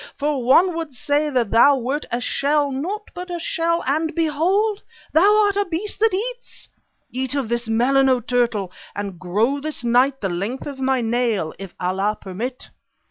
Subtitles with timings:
[0.17, 4.81] For one would say that thou wert a shell, naught but a shell, and behold!
[5.13, 6.69] thou art a beast that eats.
[7.11, 11.53] Eat of this melon, O turtle, and grow this night the length of my nail,
[11.59, 12.71] if Allah permit!